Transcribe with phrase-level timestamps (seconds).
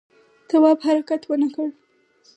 [0.49, 1.67] تواب حرکت ونه کړ.